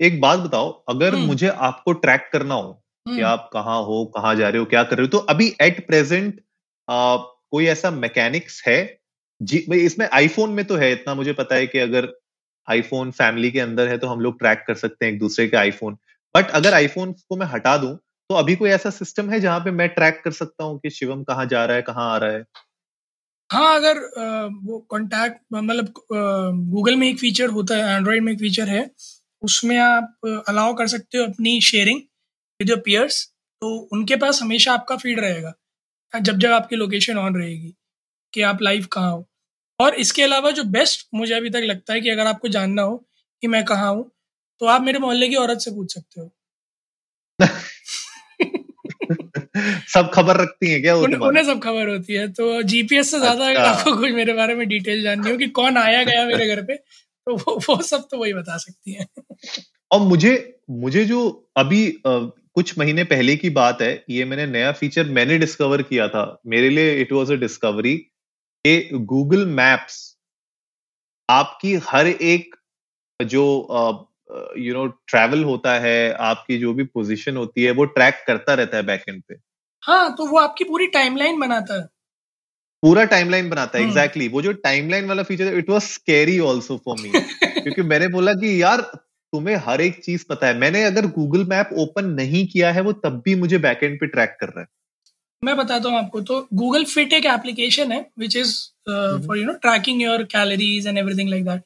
[0.00, 2.72] एक बात बताओ अगर हम्म। मुझे आपको ट्रैक करना हो
[3.06, 5.54] कि हम्म, आप कहाँ हो कहाँ जा रहे हो क्या कर रहे हो तो अभी
[5.62, 6.40] एट प्रेजेंट
[6.88, 9.00] कोई ऐसा मैकेनिक्स है?
[9.40, 12.08] जी भाई इसमें आईफोन में तो है इतना मुझे पता है कि अगर
[12.68, 15.56] आईफोन फैमिली के अंदर है तो हम लोग ट्रैक कर सकते हैं एक दूसरे के
[15.56, 15.96] आईफोन
[16.34, 17.96] बट अगर आईफोन को मैं हटा दूँ
[18.30, 21.22] तो अभी कोई ऐसा सिस्टम है जहाँ पे मैं ट्रैक कर सकता हूँ कि शिवम
[21.22, 22.44] कहाँ जा रहा है कहाँ आ रहा है?
[23.50, 23.98] हाँ अगर
[24.64, 25.92] वो कॉन्टैक्ट मतलब
[26.70, 28.90] गूगल में एक फीचर होता है एंड्रॉयड में एक फीचर है
[29.42, 30.16] उसमें आप
[30.48, 32.00] अलाउ कर सकते हो अपनी शेयरिंग
[32.60, 35.54] विद योर पियर्स तो उनके पास हमेशा आपका फ़ीड रहेगा।
[36.14, 37.74] जब जब आपकी लोकेशन ऑन रहेगी
[38.32, 39.28] कि आप लाइव कहाँ हो।
[39.80, 43.06] और इसके अलावा जो बेस्ट मुझे अभी तक लगता है कि अगर आपको जानना हो
[43.42, 44.12] कि मैं कहाँ हूँ
[44.60, 46.32] तो आप मेरे मोहल्ले की औरत से पूछ सकते हो।
[49.88, 53.48] सब खबर रखती है क्या उन, उन्हें सब खबर होती है तो जीपीएस से ज़्यादा
[53.48, 56.64] अच्छा। आपको कुछ मेरे बारे में डिटेल जाननी हो कि कौन आया गया मेरे घर
[56.64, 56.74] पे
[57.30, 59.06] तो वो, वो सब तो वही बता सकती है।
[59.90, 62.18] और मुझे मुझे जो अभी अ,
[62.54, 66.70] कुछ महीने पहले की बात है ये मैंने नया फीचर मैंने डिस्कवर किया था। मेरे
[66.70, 67.96] लिए इट वाज अ डिस्कवरी
[68.64, 70.16] कि गूगल मैप्स
[71.28, 72.56] आपकी हर एक
[73.20, 73.44] जो
[74.58, 78.76] यू नो ट्रैवल होता है आपकी जो भी पोजीशन होती है वो ट्रैक करता रहता
[78.76, 79.34] है बैकएंड पे।
[79.82, 81.88] हाँ तो वो आपकी पूरी टाइमलाइन बनाता है।
[82.82, 84.34] पूरा टाइमलाइन बनाता है हम्म। Exactly exactly.
[84.34, 88.32] वो जो टाइमलाइन वाला फीचर है it was scary also for me क्योंकि मैंने बोला
[88.34, 88.80] कि यार
[89.32, 92.92] तुम्हें हर एक चीज़ पता है। मैंने अगर गूगल मैप ओपन नहीं किया है वो
[93.04, 94.66] तब भी मुझे बैकएंड पे ट्रैक कर रहा है।
[95.42, 98.54] मैं बताता हूँ आपको तो गूगल फिट एक एप्लीकेशन है which is
[98.88, 101.62] for you know tracking your calories and everything like that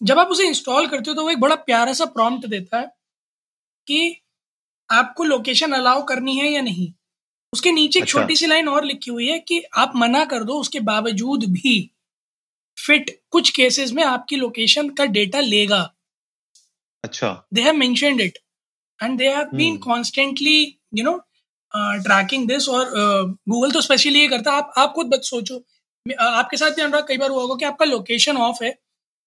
[0.00, 2.86] जब आप उसे इंस्टॉल करते हो तो वो एक बड़ा प्यारा सा प्रॉम्प्ट देता है
[3.86, 4.16] कि
[4.90, 6.92] आपको लोकेशन अलाउ करनी है या नहीं।
[7.52, 10.44] उसके नीचे एक अच्छा। छोटी सी लाइन और लिखी हुई है कि आप मना कर
[10.44, 11.90] दो उसके बावजूद भी
[12.86, 15.94] फिट कुछ केसेस में आपकी लोकेशन का डेटा लेगा
[17.04, 18.38] अच्छा they have mentioned it
[19.00, 19.90] and they have been Hmm.
[19.90, 20.56] constantly
[20.92, 21.18] you know
[21.74, 25.64] uh, tracking this और uh, तो स्पेशली ये करता है आप आप खुद बस सोचो
[26.20, 28.78] आपके साथ भी अनुराग कई बार हुआ होगा कि आपका लोकेशन ऑफ़ है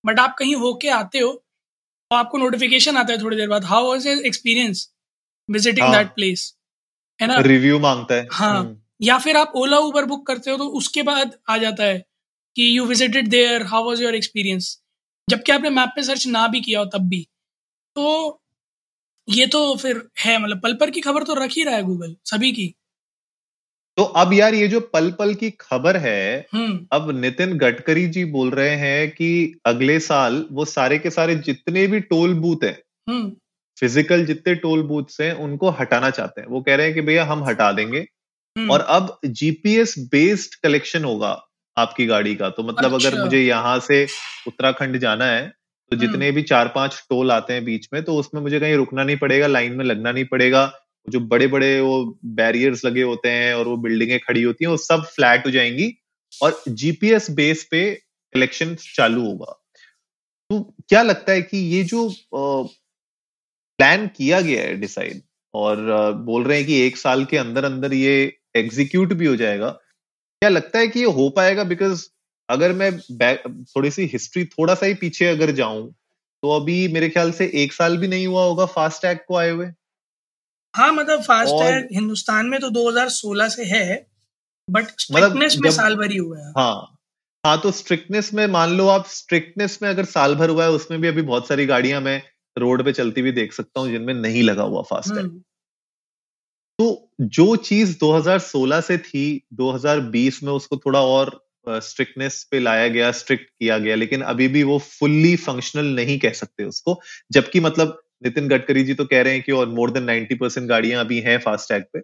[0.05, 1.29] बट आप कहीं होके आते हो
[2.11, 4.89] और आपको नोटिफिकेशन आता है थोड़ी देर बाद how was experience
[5.49, 5.91] visiting.
[5.91, 6.57] That place
[7.19, 7.37] है ना?
[7.39, 11.01] रिव्यू माँगता है। हाँ। हम्म, या फिर आप ओला उबर बुक करते हो तो उसके
[11.03, 11.97] बाद आ जाता है
[12.55, 14.77] कि you visited there how was your experience
[15.27, 17.27] जबकि आपने मैप पे सर्च ना भी किया हो तब भी।
[17.95, 18.41] तो
[19.27, 22.15] ये तो फिर है मतलब पल पर की खबर तो रख ही रहा है गूगल
[22.25, 22.73] सभी की।
[23.97, 28.23] तो अब यार ये जो पल पल की खबर है हम्म। अब नितिन गडकरी जी
[28.25, 32.77] बोल रहे हैं कि अगले साल वो सारे के सारे जितने भी टोल बूथ हैं
[33.09, 33.35] हम्म।
[33.83, 37.23] फ़िज़िकल जितने टोल बूथ्स हैं उनको हटाना चाहते हैं। वो कह रहे हैं कि भैया
[37.25, 41.31] हम हटा देंगे। हम्म, और अब जीपीएस बेस्ड कलेक्शन होगा
[41.77, 44.05] आपकी गाड़ी का। तो मतलब अगर अच्छा। मुझे यहाँ से
[44.47, 48.15] उत्तराखंड जाना है तो हम्म। जितने भी चार पाँच टोल आते हैं बीच में तो
[48.15, 50.71] उसमें मुझे कहीं रुकना नहीं पड़ेगा लाइन में लगना नहीं पड़ेगा।
[51.07, 54.77] जो बड़े बड़े वो बैरियर्स लगे होते हैं और वो बिल्डिंगें खड़ी होती हैं वो
[54.77, 55.93] सब फ्लैट हो जाएँगी
[56.33, 57.83] और जीपीएस बेस पे
[58.33, 59.59] कलेक्शन चालू होगा।
[60.49, 62.07] तो क्या लगता है कि ये जो
[63.77, 65.21] प्लान किया गया है डिसाइड।
[65.53, 65.77] और
[66.13, 69.69] बोल रहे हैं कि एक साल के अंदर अंदर ये एग्जीक्यूट भी हो जाएगा।
[70.41, 71.63] क्या लगता है कि ये हो पाएगा?
[71.63, 72.07] बिकॉज़
[72.49, 72.99] अगर मैं
[73.63, 75.91] थोड़ी सी हिस्ट्री थोड़ा सा ही पीछे अगर जाऊँ
[76.41, 79.49] तो अभी मेरे ख्याल से एक साल भी नहीं हुआ होगा फास्ट टैग को आए
[79.49, 79.65] हुए।
[80.75, 84.07] हाँ मतलब फास्ट टैग हिंदुस्तान में तो 2016 से है
[84.69, 86.97] बट स्ट्रिक्टनेस में जब- साल भर ही हुआ है। हाँ।
[87.45, 91.01] हाँ तो स्ट्रिक्टनेस में मान लो आप स्ट्रिक्टनेस में अगर साल भर हुआ है उसमें
[91.01, 92.23] भी अभी बहुत सारी गाड़ियाँ मैं
[92.57, 95.41] रोड पे चलती हुई देख सकता हूँ जिनमें नहीं लगा हुआ फास्ट टैग। हम्म,
[96.79, 103.11] तो जो चीज़ 2016 से थी 2020 में उसको थोड़ा और स्ट्रिक्टनेस पे लाया गया
[103.11, 106.99] स्ट्रिक्ट किया गया लेकिन अभी भी वो फुल्ली फंक्शनल नहीं कह सकते उसको
[107.31, 110.67] जबकि मतलब नितिन गडकरी जी तो कह रहे हैं कि और मोर देन 90 परसेंट
[110.67, 111.99] गाड़ियाँ अभी हैं फास्ट टैग पे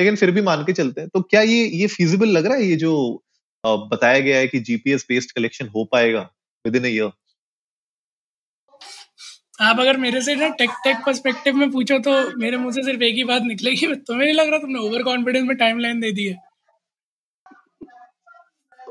[0.00, 2.64] लेकिन फिर भी मान के चलते हैं। तो क्या ये ये फिजिबल लग रहा है?
[2.64, 3.22] ये जो
[3.66, 6.30] बताया गया है कि जीपीएस बेस्ड कलेक्शन हो पाएगा
[6.66, 7.10] विद इन ईयर
[9.58, 13.02] आप अगर मेरे से ना टेक टेक पर्सपेक्टिव में पूछो तो मेरे मुँह से सिर्फ़
[13.02, 16.24] एक ही बात निकलेगी। तुम्हें नहीं लग रहा तुमने ओवर कॉन्फिडेंस में टाइमलाइन दे दी
[16.26, 16.36] है?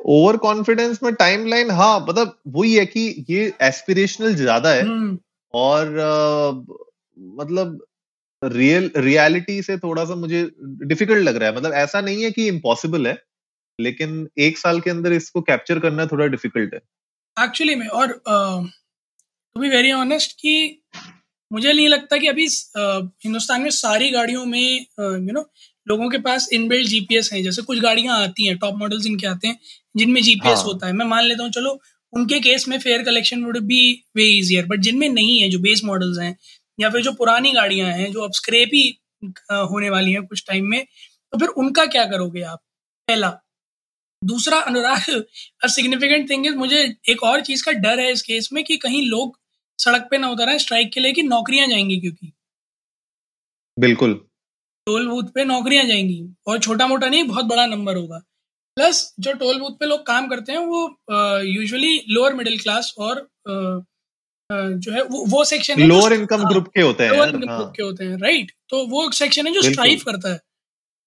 [0.07, 5.17] ओवर कॉन्फिडेंस में टाइमलाइन हाँ मतलब वही है कि ये एस्पिरेशनल ज़्यादा है हम्म,
[5.53, 6.75] और अ,
[7.37, 7.79] मतलब
[8.43, 10.43] रियल रियलिटी से थोड़ा सा मुझे
[10.85, 13.17] डिफ़िकल्ट लग रहा है। मतलब ऐसा नहीं है कि इम्पॉसिबल है
[13.79, 16.81] लेकिन एक साल के अंदर इसको कैप्चर करना थोड़ा डिफ़िकल्ट है।
[17.37, 18.11] एक्चुअली में और
[19.55, 20.53] टू बी वेरी ऑनेस्ट कि
[21.51, 22.45] मुझे नहीं लगता कि अभी
[23.25, 25.45] हिंदुस्तान में सारी गाड़ियों में यू नो
[25.87, 29.47] लोगों के पास इनबिल्ड जीपीएस है। जैसे कुछ गाड़ियाँ आती हैं टॉप मॉडल्स इनके आते
[29.47, 29.57] हैं
[29.97, 30.63] जिनमें जीपीएस हाँ.
[30.63, 31.79] होता है। मैं मान लेता हूँ चलो
[32.13, 33.81] उनके केस में fare collection would be
[34.15, 36.35] way easier but जिनमें नहीं है जो बेस मॉडल्स हैं
[36.79, 38.83] या फिर जो पुरानी गाड़ियाँ हैं जो अब स्क्रेप ही
[39.71, 40.83] होने वाली हैं कुछ टाइम में
[41.33, 42.59] तो फिर उनका क्या करोगे आप?
[43.07, 43.31] पहला।
[44.21, 45.23] दूसरा अनुराग
[45.69, 49.05] सिग्निफिकेंट थिंग इज़ मुझे एक और चीज़ का डर है इस केस में कि कहीं
[49.07, 49.39] लोग
[49.79, 52.31] सड़क पे ना उतर आए स्ट्राइक के लिए कि नौकरियाँ जाएँगी क्योंकि?
[53.79, 54.13] बिल्कुल।
[54.85, 58.17] टोल बूथ पे नौकरियाँ जाएँगी और छोटा मोटा नहीं बहुत बड़ा नंबर होगा।
[58.77, 60.85] प्लस जो टोल बूथ पे लोग काम करते हैं वो
[61.39, 63.83] यूजुअली लोअर मिडिल क्लास और uh,
[64.49, 67.73] जो है वो वो सेक्शन है लोअर इनकम ग्रुप के होते हैं लोअर इनकम ग्रुप
[67.75, 70.39] के होते हैं राइट तो वो सेक्शन है जो स्ट्राइव करता है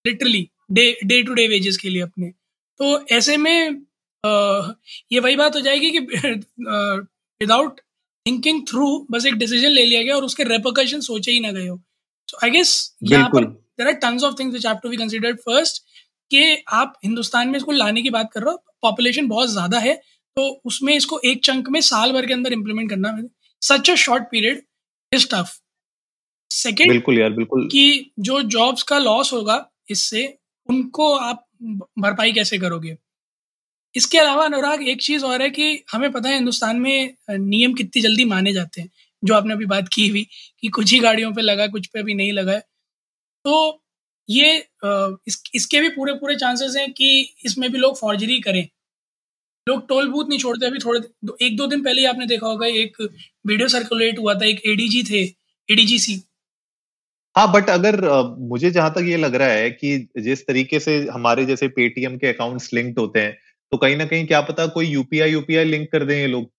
[0.06, 2.30] literally day day to day wages के लिए अपने।
[2.78, 3.82] तो ऐसे में
[4.26, 4.72] आ,
[5.12, 5.98] ये वही बात हो जाएगी कि
[7.40, 7.80] विदाउट
[8.26, 11.66] थिंकिंग थ्रू बस एक डिसीज़न ले लिया गया और उसके रेपोकशन सोचे ही ना गए
[11.66, 11.76] हो।
[12.28, 12.72] सो आई गेस
[13.04, 15.82] यहाँ पर there are tons of things which have to be considered first
[16.30, 19.94] कि आप हिंदुस्तान में इसको लाने की बात कर रहे हो पॉपुलेशन बहुत ज़्यादा है
[20.36, 23.16] तो उसमें इसको एक चंक में साल भर के अंदर इम्प्लीमेंट करना
[23.62, 24.62] such a short period
[25.12, 25.54] is tough
[26.50, 30.26] second बिल्कुल यार बिल्कुल। कि जो जॉब्स का लॉस होगा इससे
[30.68, 31.44] उनको आप
[31.98, 32.96] भरपाई कैसे करोगे?
[33.96, 38.02] इसके अलावा अनुराग एक चीज़ और है कि हमें पता है हिंदुस्तान में नियम कितनी
[38.02, 38.90] जल्दी माने जाते हैं
[39.22, 40.26] जो आपने अभी बात की हुई
[40.60, 42.60] कि कुछ ही गाड़ियों पे लगा कुछ पे अभी नहीं लगा है।
[43.44, 43.82] तो
[44.28, 47.08] ये इस, इसके भी पूरे पूरे चांसेस हैं कि
[47.44, 48.66] इसमें भी लोग फॉर्जरी करें।
[49.66, 51.00] लोग टोल बूथ नहीं छोड़ते अभी थोड़े
[51.46, 53.00] एक दो दिन पहले ही आपने देखा होगा एक
[53.46, 55.22] वीडियो सर्कुलेट हुआ था एक एडीजी थे
[55.68, 56.20] एडीजीसी
[57.36, 58.00] हाँ बट अगर
[58.50, 62.26] मुझे जहाँ तक ये लग रहा है कि जिस तरीके से हमारे जैसे पेटीएम के
[62.26, 63.36] अकाउंट्स लिंक्ड होते हैं
[63.72, 66.50] तो कहीं ना कहीं क्या पता कोई यूपीआई यूपीआई लिंक कर दें ये लोग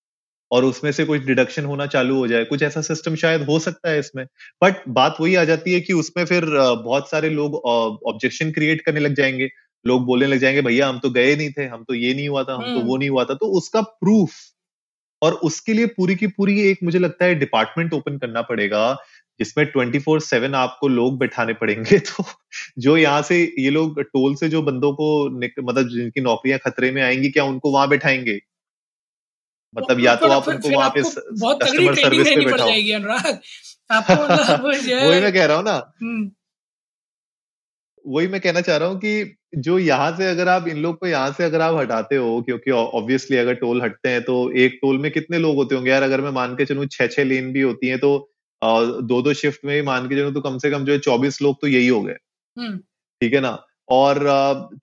[0.51, 3.89] और उसमें से कुछ डिडक्शन होना चालू हो जाए। कुछ ऐसा सिस्टम शायद हो सकता
[3.89, 4.25] है इसमें।
[4.63, 6.45] बट बात वही आ जाती है कि उसमें फिर
[6.85, 7.55] बहुत सारे लोग
[8.07, 9.49] ऑब्जेक्शन क्रिएट करने लग जाएँगे।
[9.85, 12.43] लोग बोलने लग जाएँगे भैया हम तो गए नहीं थे हम तो ये नहीं हुआ
[12.43, 14.31] था हम तो वो हम्म। नहीं हुआ था। तो उसका प्रूफ
[15.21, 18.83] और उसके लिए पूरी की पूरी एक मुझे लगता है डिपार्टमेंट ओपन करना पड़ेगा।
[19.39, 22.23] जिसमें ट्वेंटी फोर सेवन आपको लोग बैठाने पड़ेंगे तो
[22.79, 25.29] जो यहाँ से ये लोग टोल से जो बंदों को
[25.63, 28.39] मतलब जिनकी नौकरियाँ खतरे में आएँगी क्या उनको वहाँ बैठाएँगे?
[29.77, 32.69] मतलब या तो आप उनको वहाँ पे कस्टमर सर्विस पे बैठाओ।
[33.91, 34.61] मतलब
[35.09, 36.31] वही मैं कह रहा हूँ ना। हम्म।
[38.07, 41.07] वही मैं कहना चाह रहा हूँ कि जो यहाँ से अगर आप इन लोग को
[41.07, 44.97] यहाँ से अगर आप हटाते हो क्योंकि ऑब्वियसली अगर टोल हटते हैं तो एक टोल
[44.97, 45.91] में कितने लोग होते होंगे?
[45.91, 48.31] यार अगर मैं मान के चलूँ छह छह लेन भी होती है तो
[48.61, 51.61] दो दो शिफ्ट में मान के चलूँ तो कम से कम जो है चौबीस लोग
[51.61, 52.15] तो यही हो गए।
[52.57, 52.77] हम्म।
[53.21, 53.57] ठीक है ना?
[53.89, 54.19] और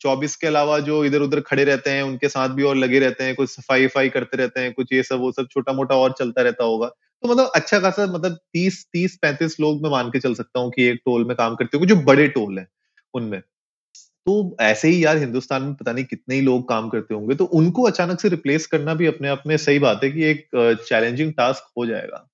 [0.00, 3.24] चौबीस के अलावा जो इधर उधर खड़े रहते हैं उनके साथ भी और लगे रहते
[3.24, 6.14] हैं कुछ सफ़ाई वफाई करते रहते हैं कुछ ये सब वो सब छोटा मोटा और
[6.18, 10.18] चलता रहता होगा। तो मतलब अच्छा खासा मतलब तीस तीस पैंतीस लोग मैं मान के
[10.18, 12.66] चल सकता हूँ कि एक टोल में काम करते हो जो बड़े टोल है
[13.14, 13.40] उनमें।
[14.26, 17.44] तो ऐसे ही यार हिंदुस्तान में पता नहीं कितने ही लोग काम करते होंगे तो
[17.44, 20.48] उनको अचानक से रिप्लेस करना भी अपने आप में सही बात है कि एक
[20.88, 22.28] चैलेंजिंग टास्क हो जाएगा।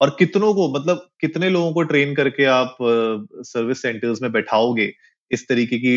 [0.00, 4.92] और कितनों को मतलब कितने लोगों को ट्रेन करके आप सर्विस सेंटर्स में बैठाओगे
[5.30, 5.96] इस तरीके की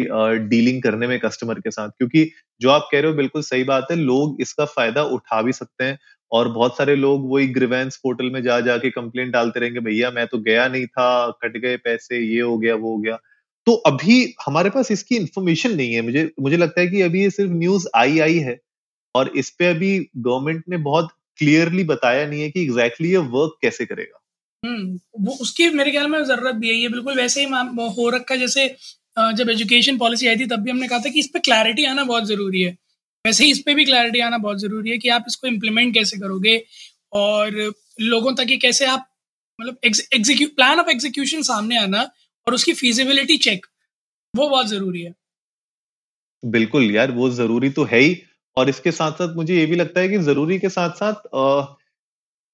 [0.50, 1.90] डीलिंग करने में कस्टमर के साथ?
[1.90, 2.30] क्योंकि
[2.62, 5.84] जो आप कह रहे हो बिल्कुल सही बात है, लोग इसका फ़ायदा उठा भी सकते
[5.84, 5.98] हैं
[6.32, 10.26] और बहुत सारे लोग वही ग्रीवेंस पोर्टल में जा जाके कंप्लेंट डालते रहेंगे, भैया, मैं
[10.28, 13.18] तो गया नहीं था, कट गए पैसे, ये हो गया, वो हो गया।
[13.68, 17.30] तो अभी हमारे पास इसकी इंफॉर्मेशन नहीं है। मुझे मुझे लगता है कि अभी ये
[17.32, 18.58] सिर्फ़ न्यूज़ आई आई है
[19.16, 23.32] और इस पे अभी गवर्नमेंट ने बहुत क्लियरली बताया नहीं है कि एग्जैक्टली exactly ये
[23.34, 24.24] वर्क कैसे करेगा।
[24.64, 27.48] हम्म वो उसकी मेरे ख्याल में ज़रूरत भी है ये बिल्कुल वैसे ही
[27.98, 28.68] हो रखा जैसे
[29.36, 32.04] जब एजुकेशन पॉलिसी आई थी तब भी हमने कहा था कि इस पर क्लैरिटी आना
[32.06, 32.72] बहुत ज़रूरी है।
[33.26, 36.18] वैसे ही इस पर भी क्लैरिटी आना बहुत ज़रूरी है कि आप इसको इम्प्लीमेंट कैसे
[36.20, 36.62] करोगे
[37.16, 37.56] और
[38.02, 39.08] लोगों तक ये कैसे आप
[39.60, 42.02] मतलब एग्जीक्यूट प्लान ऑफ़ एग्जीक्यूशन सामने आना
[42.48, 43.66] और उसकी फिजिबिलिटी चेक
[44.34, 45.14] वो बहुत ज़रूरी है।
[46.44, 48.14] बिल्कुल यार वो ज़रूरी तो है ही।
[48.58, 51.76] और इसके साथ साथ मुझे ये भी लगता है कि ज़रूरी के साथ साथ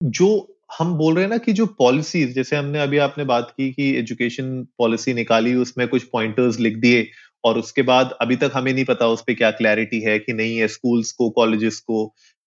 [0.01, 0.29] जो
[0.77, 3.89] हम बोल रहे हैं ना कि जो पॉलिसीज़ जैसे हमने अभी आपने बात की कि
[3.97, 7.07] एजुकेशन पॉलिसी निकाली, उसमें कुछ पॉइंटर्स लिख दिए
[7.43, 10.57] और उसके बाद अभी तक हमें नहीं पता उस पर क्या क्लैरिटी है कि नहीं
[10.57, 12.05] है स्कूल्स को कॉलेजेस को।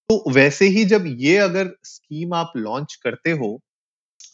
[0.08, 3.58] तो वैसे ही जब ये अगर स्कीम आप लॉन्च करते हो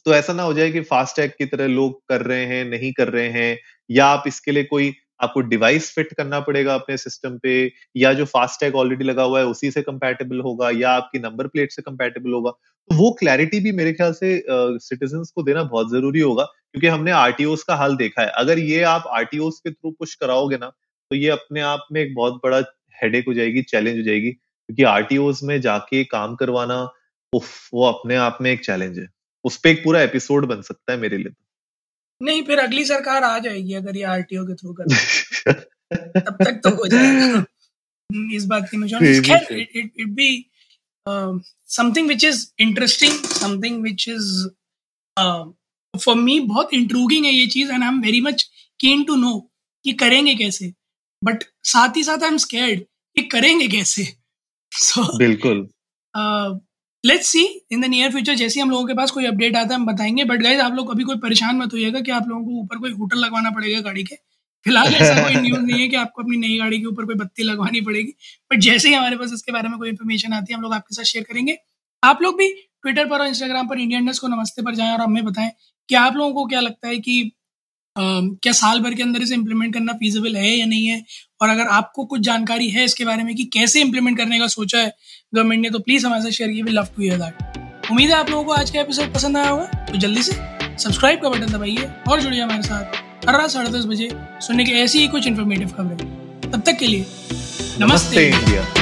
[0.07, 2.93] तो ऐसा ना हो जाए कि फास्ट टैग की तरह लोग कर रहे हैं, नहीं
[2.93, 3.59] कर रहे हैं,
[3.91, 7.55] या आप इसके लिए कोई आपको डिवाइस फिट करना पड़ेगा अपने सिस्टम पे
[7.97, 11.47] या जो फास्ट टैग ऑलरेडी लगा हुआ है उसी से कंपैटिबल होगा या आपकी नंबर
[11.49, 14.43] प्लेट से कंपैटिबल होगा। तो वो क्लैरिटी भी मेरे ख्याल से
[14.81, 18.83] सिटीजन को देना बहुत ज़रूरी होगा क्योंकि हमने आरटीओ का हाल देखा है। अगर ये
[18.85, 22.63] आप आरटीओ के थ्रू पुश कराओगे ना तो ये अपने आप में एक बहुत बड़ा
[22.97, 26.83] हेडेक हो जाएगी चैलेंज हो जाएगी क्योंकि आरटीओ में जाके काम करवाना
[27.33, 29.07] उफ, वो अपने आप में एक चैलेंज है।
[29.45, 31.33] उस पर एक पूरा एपिसोड बन सकता है मेरे लिए।
[32.23, 34.85] नहीं फिर अगली सरकार आ जाएगी अगर ये आरटीओ के थ्रू कर
[36.19, 37.45] तब तक तो हो जाएगा।
[38.37, 40.31] इस बात की मुझे खैर it it be
[41.07, 44.29] something which is interesting something which is
[45.95, 48.43] for me बहुत इंट्रूगिंग है ये चीज़ and I am very much
[48.81, 49.39] keen to know
[49.85, 50.73] कि करेंगे कैसे।
[51.23, 52.81] बट साथ ही साथ आई एम स्केर्ड
[53.17, 54.05] कि करेंगे कैसे।
[54.73, 55.69] सो so, बिल्कुल।
[57.05, 57.41] Let's see
[57.73, 60.25] in the near future जैसे हम लोगों के पास कोई अपडेट आता है हम बताएँगे।
[60.25, 62.91] बट गाइज़ आप लोग अभी कोई परेशान मत होइएगा कि आप लोगों को ऊपर कोई
[62.93, 64.15] होटल लगवाना पड़ेगा गाड़ी के।
[64.67, 67.43] फ़िलहाल ऐसा कोई न्यूज़ नहीं है कि आपको अपनी नई गाड़ी के ऊपर कोई बत्ती
[67.43, 68.13] लगवानी पड़ेगी।
[68.51, 70.95] बट जैसे ही हमारे पास इसके बारे में कोई इन्फॉर्मेशन आती है हम लोग आपके
[70.95, 71.57] साथ शेयर करेंगे।
[72.03, 72.49] आप लोग भी
[72.83, 75.51] ट्विटर पर और इंस्टाग्राम पर इंडियन को नमस्ते पर जाएँ और हमें बताएँ
[75.89, 77.21] कि आप लोगों को क्या लगता है कि
[77.97, 81.03] क्या साल भर के अंदर इसे इम्प्लीमेंट करना फीजिबल है या नहीं है?
[81.41, 84.79] और अगर आपको कुछ जानकारी है इसके बारे में कि कैसे इम्प्लीमेंट करने का सोचा
[84.79, 84.93] है
[85.35, 88.31] गवर्नमेंट ने तो प्लीज़ हमारे साथ शेयर कीजिए। लव टू हियर दैट उम्मीद है आप
[88.31, 90.33] लोगों को आज का एपिसोड पसंद आया होगा। तो जल्दी से
[90.79, 94.09] सब्सक्राइब का बटन दबाइए और जुड़िए हमारे साथ हर रात साढ़े दस बजे
[94.47, 98.82] सुनने की ऐसी ही कुछ इन्फॉर्मेटिव खबरें। तब तक के लिए नमस्ते, नमस्ते इंडिया।